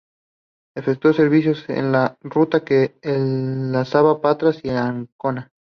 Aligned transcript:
Efectuó 0.75 1.13
servicios 1.13 1.69
en 1.69 1.91
la 1.91 2.17
ruta 2.21 2.65
que 2.65 2.97
enlazaba 3.03 4.19
Patras 4.19 4.59
y 4.65 4.69
Ancona. 4.71 5.51